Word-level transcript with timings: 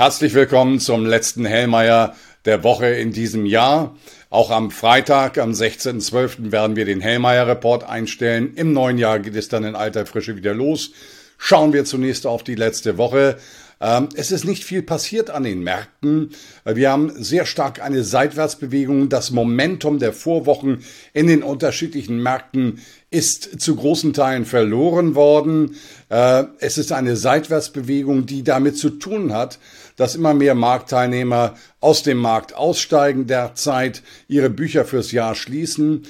Herzlich 0.00 0.32
willkommen 0.32 0.80
zum 0.80 1.04
letzten 1.04 1.44
Hellmeier 1.44 2.16
der 2.46 2.64
Woche 2.64 2.86
in 2.86 3.12
diesem 3.12 3.44
Jahr. 3.44 3.94
Auch 4.30 4.50
am 4.50 4.70
Freitag, 4.70 5.36
am 5.36 5.50
16.12. 5.50 6.50
werden 6.52 6.74
wir 6.74 6.86
den 6.86 7.02
Hellmeier-Report 7.02 7.84
einstellen. 7.84 8.54
Im 8.54 8.72
neuen 8.72 8.96
Jahr 8.96 9.18
geht 9.18 9.36
es 9.36 9.50
dann 9.50 9.62
in 9.62 9.76
alter 9.76 10.06
Frische 10.06 10.36
wieder 10.36 10.54
los. 10.54 10.92
Schauen 11.42 11.72
wir 11.72 11.86
zunächst 11.86 12.26
auf 12.26 12.44
die 12.44 12.54
letzte 12.54 12.98
Woche. 12.98 13.38
Ähm, 13.80 14.10
es 14.14 14.30
ist 14.30 14.44
nicht 14.44 14.62
viel 14.62 14.82
passiert 14.82 15.30
an 15.30 15.44
den 15.44 15.62
Märkten. 15.62 16.32
Wir 16.66 16.90
haben 16.90 17.10
sehr 17.16 17.46
stark 17.46 17.82
eine 17.82 18.04
Seitwärtsbewegung. 18.04 19.08
Das 19.08 19.30
Momentum 19.30 19.98
der 19.98 20.12
Vorwochen 20.12 20.84
in 21.14 21.28
den 21.28 21.42
unterschiedlichen 21.42 22.22
Märkten 22.22 22.82
ist 23.08 23.58
zu 23.58 23.74
großen 23.74 24.12
Teilen 24.12 24.44
verloren 24.44 25.14
worden. 25.14 25.76
Äh, 26.10 26.44
es 26.58 26.76
ist 26.76 26.92
eine 26.92 27.16
Seitwärtsbewegung, 27.16 28.26
die 28.26 28.44
damit 28.44 28.76
zu 28.76 28.90
tun 28.90 29.32
hat, 29.32 29.58
dass 29.96 30.16
immer 30.16 30.34
mehr 30.34 30.54
Marktteilnehmer 30.54 31.54
aus 31.80 32.02
dem 32.02 32.18
Markt 32.18 32.54
aussteigen 32.54 33.26
derzeit, 33.26 34.02
ihre 34.28 34.50
Bücher 34.50 34.84
fürs 34.84 35.10
Jahr 35.10 35.34
schließen. 35.34 36.02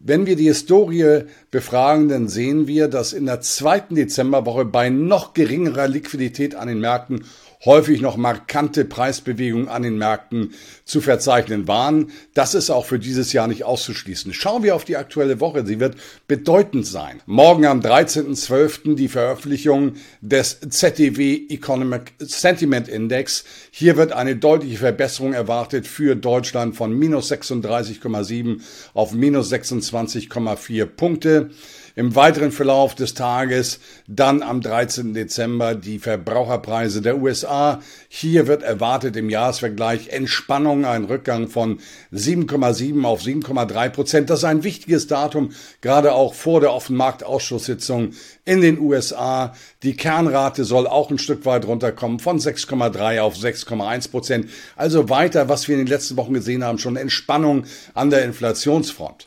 Wenn 0.00 0.26
wir 0.26 0.36
die 0.36 0.46
Historie 0.46 1.24
befragen, 1.50 2.08
dann 2.08 2.28
sehen 2.28 2.66
wir, 2.66 2.88
dass 2.88 3.12
in 3.12 3.26
der 3.26 3.40
zweiten 3.40 3.94
Dezemberwoche 3.94 4.64
bei 4.64 4.88
noch 4.88 5.34
geringerer 5.34 5.88
Liquidität 5.88 6.54
an 6.54 6.68
den 6.68 6.80
Märkten 6.80 7.24
häufig 7.64 8.00
noch 8.00 8.16
markante 8.16 8.84
Preisbewegungen 8.84 9.68
an 9.68 9.82
den 9.82 9.96
Märkten 9.96 10.54
zu 10.84 11.00
verzeichnen 11.00 11.68
waren. 11.68 12.10
Das 12.34 12.54
ist 12.54 12.70
auch 12.70 12.86
für 12.86 12.98
dieses 12.98 13.32
Jahr 13.32 13.46
nicht 13.46 13.64
auszuschließen. 13.64 14.32
Schauen 14.32 14.62
wir 14.62 14.74
auf 14.74 14.84
die 14.84 14.96
aktuelle 14.96 15.40
Woche. 15.40 15.64
Sie 15.64 15.78
wird 15.78 15.96
bedeutend 16.26 16.86
sein. 16.86 17.20
Morgen 17.26 17.66
am 17.66 17.80
13.12. 17.80 18.96
die 18.96 19.08
Veröffentlichung 19.08 19.94
des 20.20 20.58
ZDW 20.60 21.46
Economic 21.48 22.12
Sentiment 22.18 22.88
Index. 22.88 23.44
Hier 23.70 23.96
wird 23.96 24.12
eine 24.12 24.36
deutliche 24.36 24.78
Verbesserung 24.78 25.32
erwartet 25.32 25.86
für 25.86 26.16
Deutschland 26.16 26.76
von 26.76 26.92
minus 26.92 27.30
36,7 27.30 28.60
auf 28.94 29.12
minus 29.12 29.52
26,4 29.52 30.86
Punkte. 30.86 31.50
Im 31.94 32.14
weiteren 32.14 32.52
Verlauf 32.52 32.94
des 32.94 33.12
Tages 33.12 33.78
dann 34.06 34.42
am 34.42 34.62
13. 34.62 35.12
Dezember 35.12 35.74
die 35.74 35.98
Verbraucherpreise 35.98 37.02
der 37.02 37.18
USA. 37.18 37.80
Hier 38.08 38.46
wird 38.46 38.62
erwartet 38.62 39.14
im 39.16 39.28
Jahresvergleich 39.28 40.08
Entspannung, 40.08 40.86
ein 40.86 41.04
Rückgang 41.04 41.48
von 41.48 41.80
7,7 42.10 43.04
auf 43.04 43.20
7,3 43.20 43.88
Prozent. 43.90 44.30
Das 44.30 44.38
ist 44.38 44.44
ein 44.44 44.64
wichtiges 44.64 45.06
Datum, 45.06 45.52
gerade 45.82 46.14
auch 46.14 46.32
vor 46.32 46.62
der 46.62 46.72
Offenmarktausschusssitzung 46.72 48.12
in 48.46 48.62
den 48.62 48.78
USA. 48.78 49.54
Die 49.82 49.94
Kernrate 49.94 50.64
soll 50.64 50.86
auch 50.86 51.10
ein 51.10 51.18
Stück 51.18 51.44
weit 51.44 51.66
runterkommen 51.66 52.20
von 52.20 52.38
6,3 52.38 53.20
auf 53.20 53.36
6,1 53.36 54.10
Prozent. 54.10 54.48
Also 54.76 55.10
weiter, 55.10 55.50
was 55.50 55.68
wir 55.68 55.74
in 55.74 55.82
den 55.82 55.88
letzten 55.88 56.16
Wochen 56.16 56.32
gesehen 56.32 56.64
haben, 56.64 56.78
schon 56.78 56.96
Entspannung 56.96 57.64
an 57.92 58.08
der 58.08 58.24
Inflationsfront. 58.24 59.26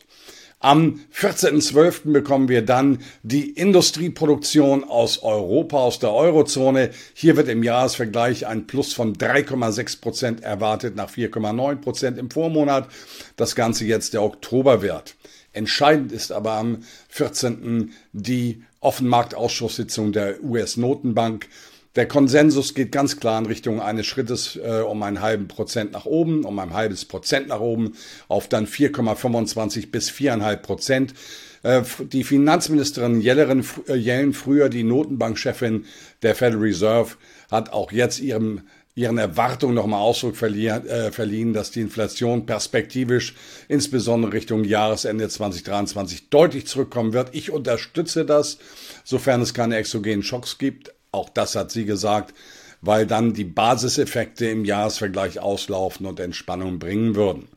Am 0.58 1.00
14.12. 1.14 2.12
bekommen 2.12 2.48
wir 2.48 2.62
dann 2.62 3.00
die 3.22 3.50
Industrieproduktion 3.50 4.84
aus 4.84 5.22
Europa, 5.22 5.76
aus 5.76 5.98
der 5.98 6.12
Eurozone. 6.12 6.90
Hier 7.12 7.36
wird 7.36 7.48
im 7.48 7.62
Jahresvergleich 7.62 8.46
ein 8.46 8.66
Plus 8.66 8.94
von 8.94 9.14
3,6 9.14 10.00
Prozent 10.00 10.42
erwartet 10.42 10.96
nach 10.96 11.10
4,9 11.10 11.76
Prozent 11.76 12.18
im 12.18 12.30
Vormonat. 12.30 12.88
Das 13.36 13.54
Ganze 13.54 13.84
jetzt 13.84 14.14
der 14.14 14.22
Oktoberwert. 14.22 15.14
Entscheidend 15.52 16.10
ist 16.10 16.32
aber 16.32 16.52
am 16.52 16.78
14. 17.10 17.92
die 18.14 18.62
Offenmarktausschusssitzung 18.80 20.12
der 20.12 20.42
US-Notenbank. 20.42 21.48
Der 21.96 22.06
Konsensus 22.06 22.74
geht 22.74 22.92
ganz 22.92 23.18
klar 23.18 23.38
in 23.38 23.46
Richtung 23.46 23.80
eines 23.80 24.06
Schrittes 24.06 24.56
äh, 24.56 24.82
um 24.82 25.02
einen 25.02 25.22
halben 25.22 25.48
Prozent 25.48 25.92
nach 25.92 26.04
oben, 26.04 26.44
um 26.44 26.58
ein 26.58 26.74
halbes 26.74 27.06
Prozent 27.06 27.48
nach 27.48 27.60
oben, 27.60 27.94
auf 28.28 28.48
dann 28.48 28.66
4,25 28.66 29.90
bis 29.90 30.10
4,5 30.10 30.56
Prozent. 30.58 31.14
Äh, 31.62 31.82
die 32.00 32.22
Finanzministerin 32.22 33.22
Yellen, 33.22 33.64
äh, 33.88 33.94
Yellen, 33.94 34.34
früher 34.34 34.68
die 34.68 34.84
Notenbankchefin 34.84 35.86
der 36.22 36.34
Federal 36.34 36.62
Reserve, 36.62 37.16
hat 37.50 37.72
auch 37.72 37.90
jetzt 37.92 38.20
ihrem 38.20 38.62
ihren 38.96 39.18
Erwartungen 39.18 39.74
nochmal 39.74 40.00
Ausdruck 40.00 40.36
verliehen, 40.36 40.86
äh, 40.86 41.12
verliehen, 41.12 41.52
dass 41.52 41.70
die 41.70 41.82
Inflation 41.82 42.46
perspektivisch 42.46 43.34
insbesondere 43.68 44.32
Richtung 44.32 44.64
Jahresende 44.64 45.28
2023 45.28 46.30
deutlich 46.30 46.66
zurückkommen 46.66 47.12
wird. 47.12 47.34
Ich 47.34 47.50
unterstütze 47.50 48.24
das, 48.24 48.56
sofern 49.04 49.42
es 49.42 49.52
keine 49.52 49.76
exogenen 49.76 50.22
Schocks 50.22 50.56
gibt. 50.56 50.95
Auch 51.16 51.30
das 51.30 51.56
hat 51.56 51.70
sie 51.70 51.86
gesagt, 51.86 52.34
weil 52.82 53.06
dann 53.06 53.32
die 53.32 53.44
Basiseffekte 53.44 54.46
im 54.46 54.64
Jahresvergleich 54.64 55.40
auslaufen 55.40 56.06
und 56.06 56.20
Entspannung 56.20 56.78
bringen 56.78 57.16
würden. 57.16 57.48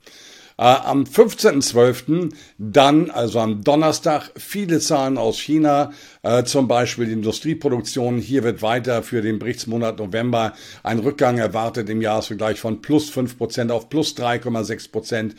Äh, 0.57 0.63
am 0.63 1.03
15.12. 1.03 2.33
dann, 2.57 3.09
also 3.11 3.39
am 3.39 3.63
Donnerstag, 3.63 4.31
viele 4.37 4.81
Zahlen 4.81 5.17
aus 5.17 5.39
China, 5.39 5.93
äh, 6.21 6.43
zum 6.43 6.67
Beispiel 6.67 7.05
die 7.05 7.13
Industrieproduktion. 7.13 8.17
Hier 8.17 8.43
wird 8.43 8.61
weiter 8.61 9.01
für 9.01 9.21
den 9.21 9.39
Berichtsmonat 9.39 9.99
November 9.99 10.51
ein 10.83 10.99
Rückgang 10.99 11.37
erwartet 11.37 11.89
im 11.89 12.01
Jahresvergleich 12.01 12.59
von 12.59 12.81
plus 12.81 13.09
5% 13.09 13.71
auf 13.71 13.87
plus 13.87 14.17
3,6%. 14.17 15.31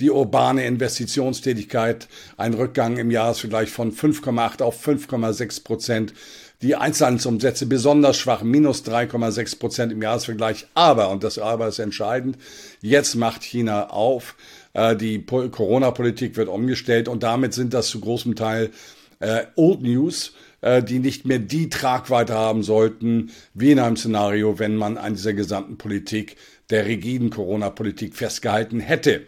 Die 0.00 0.10
urbane 0.10 0.64
Investitionstätigkeit, 0.64 2.08
ein 2.38 2.54
Rückgang 2.54 2.96
im 2.96 3.10
Jahresvergleich 3.10 3.68
von 3.68 3.92
5,8 3.92 4.62
auf 4.62 4.86
5,6 4.86 5.64
Prozent 5.64 6.14
die 6.62 6.76
Einzelhandelsumsätze 6.76 7.66
besonders 7.66 8.16
schwach, 8.16 8.42
minus 8.42 8.84
3,6 8.84 9.58
Prozent 9.58 9.92
im 9.92 10.00
Jahresvergleich. 10.00 10.66
Aber, 10.74 11.10
und 11.10 11.24
das 11.24 11.38
Aber 11.38 11.68
ist 11.68 11.80
entscheidend, 11.80 12.38
jetzt 12.80 13.16
macht 13.16 13.42
China 13.42 13.90
auf, 13.90 14.36
äh, 14.72 14.96
die 14.96 15.24
Corona-Politik 15.24 16.36
wird 16.36 16.48
umgestellt 16.48 17.08
und 17.08 17.22
damit 17.22 17.52
sind 17.52 17.74
das 17.74 17.88
zu 17.88 18.00
großem 18.00 18.36
Teil 18.36 18.70
äh, 19.18 19.44
Old 19.56 19.82
News, 19.82 20.34
äh, 20.60 20.82
die 20.82 21.00
nicht 21.00 21.26
mehr 21.26 21.40
die 21.40 21.68
Tragweite 21.68 22.34
haben 22.34 22.62
sollten, 22.62 23.30
wie 23.54 23.72
in 23.72 23.80
einem 23.80 23.96
Szenario, 23.96 24.58
wenn 24.58 24.76
man 24.76 24.96
an 24.98 25.14
dieser 25.14 25.34
gesamten 25.34 25.78
Politik, 25.78 26.36
der 26.70 26.86
rigiden 26.86 27.30
Corona-Politik 27.30 28.16
festgehalten 28.16 28.80
hätte 28.80 29.26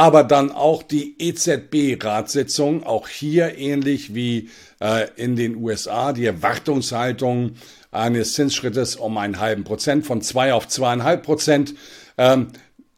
aber 0.00 0.24
dann 0.24 0.50
auch 0.50 0.82
die 0.82 1.14
EZB-Ratssitzung, 1.18 2.84
auch 2.84 3.06
hier 3.06 3.58
ähnlich 3.58 4.14
wie 4.14 4.48
äh, 4.80 5.08
in 5.16 5.36
den 5.36 5.56
USA, 5.56 6.14
die 6.14 6.24
Erwartungshaltung 6.24 7.56
eines 7.90 8.32
Zinsschrittes 8.32 8.96
um 8.96 9.18
einen 9.18 9.40
halben 9.40 9.62
Prozent 9.62 10.06
von 10.06 10.22
zwei 10.22 10.54
auf 10.54 10.66
zweieinhalb 10.68 11.22
Prozent. 11.22 11.74
Ähm, 12.16 12.48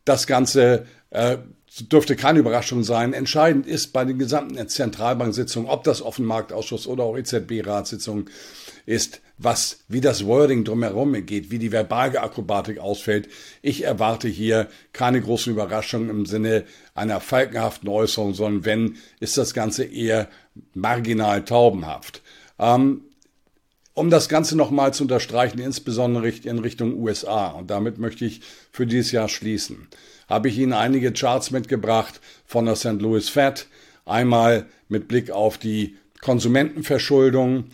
das 0.05 0.29
Ganze 0.29 0.87
äh, 1.11 1.39
dürfte 1.81 2.15
keine 2.15 2.39
Überraschung 2.39 2.85
sein. 2.85 3.15
Entscheidend 3.15 3.67
ist 3.67 3.93
bei 3.93 4.05
den 4.05 4.21
gesamten 4.21 4.69
Zentralbanksitzungen, 4.69 5.69
ob 5.69 5.83
das 5.83 6.03
Offenmarktausschuss 6.03 6.87
oder 6.87 7.03
auch 7.03 7.19
EZB-Ratssitzung 7.19 8.31
ist, 8.87 9.21
was, 9.43 9.81
wie 9.89 10.01
das 10.01 10.27
Wording 10.27 10.65
drumherum 10.65 11.13
geht, 11.27 11.51
wie 11.51 11.59
die 11.59 11.73
verbale 11.73 12.21
Akrobatik 12.21 12.79
ausfällt. 12.79 13.29
Ich 13.61 13.85
erwarte 13.85 14.29
hier 14.29 14.69
keine 14.93 15.21
großen 15.21 15.53
Überraschungen 15.53 16.11
im 16.11 16.27
Sinne 16.27 16.65
einer 16.95 17.21
falkenhaften 17.21 17.89
Äußerung, 17.89 18.35
sondern 18.35 18.65
wenn, 18.65 18.97
ist 19.21 19.39
das 19.39 19.55
Ganze 19.55 19.85
eher 19.85 20.29
marginal 20.75 21.45
taubenhaft. 21.45 22.23
Ähm, 22.59 23.03
um 23.95 24.09
das 24.09 24.29
Ganze 24.29 24.57
nochmal 24.57 24.95
zu 24.95 25.05
unterstreichen, 25.05 25.59
insbesondere 25.59 26.29
in 26.29 26.59
Richtung 26.59 26.95
USA, 26.95 27.49
und 27.49 27.71
damit 27.71 27.99
möchte 27.99 28.25
ich 28.25 28.41
für 28.71 28.87
dieses 28.87 29.13
Jahr 29.13 29.29
schließen, 29.29 29.89
habe 30.29 30.49
ich 30.49 30.59
Ihnen 30.59 30.73
einige 30.73 31.13
Charts 31.13 31.51
mitgebracht 31.51 32.21
von 32.47 32.65
der 32.65 32.77
St. 32.77 33.01
Louis 33.01 33.29
Fed. 33.29 33.67
Einmal 34.07 34.67
mit 34.89 35.09
Blick 35.09 35.31
auf 35.31 35.59
die 35.59 35.97
Konsumentenverschuldung 36.23 37.65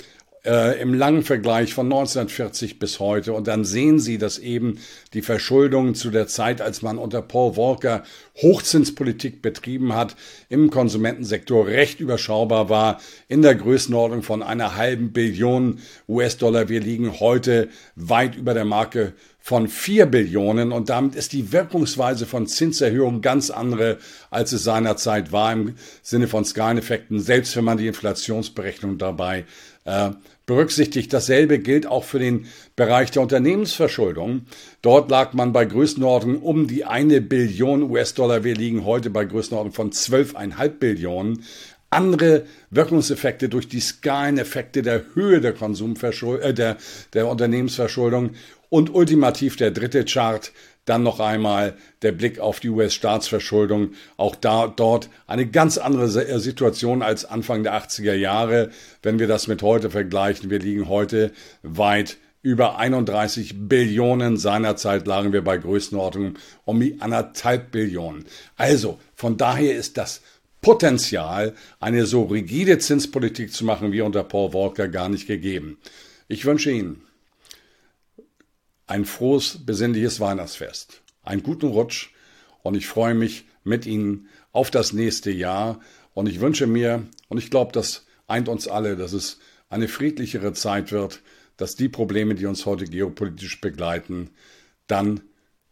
äh, 0.49 0.81
im 0.81 0.95
langen 0.95 1.23
Vergleich 1.23 1.75
von 1.75 1.87
1940 1.87 2.79
bis 2.79 3.01
heute. 3.01 3.35
Und 3.35 3.47
dann 3.47 3.65
sehen 3.67 4.01
Sie, 4.01 4.17
dass 4.17 4.39
eben 4.39 4.79
die 5.13 5.21
Verschuldung 5.21 5.95
zu 5.95 6.11
der 6.11 6.27
Zeit, 6.27 6.63
als 6.63 6.81
man 6.81 6.97
unter 6.97 7.21
Paul 7.21 7.57
Walker 7.57 8.03
Hochzinspolitik 8.41 9.43
betrieben 9.43 9.95
hat, 9.95 10.17
im 10.49 10.71
Konsumentensektor 10.71 11.67
recht 11.67 12.01
überschaubar 12.01 12.71
war, 12.71 13.01
in 13.29 13.43
der 13.43 13.55
Größenordnung 13.55 14.23
von 14.23 14.43
einer 14.43 14.77
halben 14.77 15.13
Billion 15.13 15.81
US-Dollar. 16.09 16.71
Wir 16.71 16.81
liegen 16.81 17.21
heute 17.21 17.69
weit 17.95 18.35
über 18.35 18.55
der 18.55 18.65
Marke 18.65 19.13
von 19.49 19.67
vier 19.67 20.05
Billionen 20.05 20.73
und 20.73 20.91
damit 20.91 21.15
ist 21.15 21.33
die 21.33 21.53
Wirkungsweise 21.53 22.27
von 22.27 22.47
Zinserhöhungen 22.47 23.23
ganz 23.23 23.49
andere, 23.49 23.97
als 24.29 24.53
es 24.53 24.63
seinerzeit 24.63 25.33
war 25.33 25.51
im 25.55 25.75
Sinne 26.03 26.29
von 26.29 26.45
Skaleneffekten, 26.45 27.19
selbst 27.19 27.57
wenn 27.57 27.65
man 27.65 27.79
die 27.79 27.87
Inflationsberechnung 27.87 28.99
dabei 28.99 29.47
äh, 29.87 30.11
berücksichtigt. 30.45 31.11
Dasselbe 31.15 31.61
gilt 31.61 31.87
auch 31.87 32.05
für 32.05 32.19
den 32.19 32.45
Bereich 32.77 33.11
der 33.11 33.23
Unternehmensverschuldung. 33.23 34.43
Dort 34.83 35.11
lag 35.11 35.33
man 35.33 35.55
bei 35.55 35.65
Größenordnung 35.65 36.43
um 36.43 36.67
die 36.67 36.85
eine 36.85 37.23
Billion 37.23 37.91
US-Dollar. 37.91 38.45
Wir 38.45 38.55
liegen 38.55 38.85
heute 38.85 39.09
bei 39.09 39.25
Größenordnung 39.25 39.73
von 39.73 39.93
12,5 39.93 40.69
Billionen. 40.69 41.43
Andere 41.91 42.45
Wirkungseffekte 42.71 43.49
durch 43.49 43.69
die 43.69 43.81
Skaleneffekte 43.81 44.83
der 44.83 45.05
Höhe 45.15 45.41
der 45.41 45.55
Konsumverschuldung, 45.55 46.43
äh, 46.43 46.55
der, 46.55 46.77
der 47.15 47.29
Unternehmensverschuldung 47.29 48.35
Und 48.71 48.95
ultimativ 48.95 49.57
der 49.57 49.71
dritte 49.71 50.05
Chart, 50.05 50.53
dann 50.85 51.03
noch 51.03 51.21
einmal 51.21 51.75
der 52.03 52.13
Blick 52.13 52.39
auf 52.39 52.61
die 52.61 52.69
US-Staatsverschuldung. 52.69 53.93
Auch 54.17 54.35
da, 54.35 54.67
dort 54.69 55.09
eine 55.27 55.47
ganz 55.47 55.79
andere 55.79 56.07
äh, 56.07 56.39
Situation 56.39 57.03
als 57.03 57.25
Anfang 57.25 57.63
der 57.63 57.75
80er 57.75 58.15
Jahre. 58.15 58.71
Wenn 59.03 59.19
wir 59.19 59.27
das 59.27 59.49
mit 59.49 59.63
heute 59.63 59.91
vergleichen, 59.91 60.51
wir 60.51 60.59
liegen 60.59 60.89
heute 60.89 61.33
weit 61.63 62.19
über 62.43 62.79
31 62.79 63.69
Billionen. 63.69 64.37
Seinerzeit 64.37 65.07
lagen 65.07 65.33
wir 65.33 65.43
bei 65.43 65.59
Größenordnungen 65.59 66.39
um 66.65 66.81
die 66.81 67.01
anderthalb 67.01 67.73
Billionen. 67.73 68.25
Also, 68.57 68.99
von 69.15 69.37
daher 69.37 69.77
ist 69.77 69.97
das 69.97 70.21
Potenzial, 70.61 71.55
eine 71.81 72.07
so 72.07 72.25
rigide 72.25 72.79
Zinspolitik 72.79 73.53
zu 73.53 73.65
machen 73.65 73.93
wie 73.93 74.01
unter 74.01 74.25
Paul 74.25 74.53
Walker 74.53 74.89
gar 74.89 75.09
nicht 75.09 75.27
gegeben. 75.27 75.79
Ich 76.27 76.45
wünsche 76.45 76.71
Ihnen 76.71 77.03
ein 78.87 79.05
frohes, 79.05 79.65
besinnliches 79.65 80.19
Weihnachtsfest, 80.21 81.03
einen 81.23 81.43
guten 81.43 81.69
Rutsch 81.69 82.11
und 82.63 82.75
ich 82.75 82.87
freue 82.87 83.15
mich 83.15 83.47
mit 83.63 83.87
Ihnen 83.87 84.29
auf 84.53 84.71
das 84.71 84.93
nächste 84.93 85.31
Jahr 85.31 85.81
und 86.15 86.29
ich 86.29 86.41
wünsche 86.41 86.67
mir, 86.67 87.07
und 87.29 87.39
ich 87.39 87.51
glaube, 87.51 87.73
das 87.73 88.07
eint 88.27 88.49
uns 88.49 88.67
alle, 88.67 88.97
dass 88.97 89.13
es 89.13 89.39
eine 89.69 89.89
friedlichere 89.89 90.53
Zeit 90.53 90.91
wird, 90.91 91.23
dass 91.57 91.77
die 91.77 91.89
Probleme, 91.89 92.35
die 92.35 92.47
uns 92.47 92.67
heute 92.67 92.87
geopolitisch 92.87 93.61
begleiten, 93.61 94.31
dann 94.87 95.21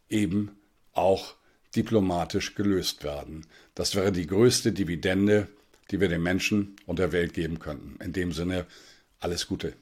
eben 0.09 0.51
auch 0.93 1.35
diplomatisch 1.75 2.55
gelöst 2.55 3.03
werden. 3.03 3.45
Das 3.75 3.95
wäre 3.95 4.11
die 4.11 4.27
größte 4.27 4.71
Dividende, 4.71 5.47
die 5.91 5.99
wir 5.99 6.09
den 6.09 6.23
Menschen 6.23 6.75
und 6.85 6.99
der 6.99 7.11
Welt 7.11 7.33
geben 7.33 7.59
könnten. 7.59 8.01
In 8.03 8.13
dem 8.13 8.31
Sinne, 8.31 8.65
alles 9.19 9.47
Gute. 9.47 9.73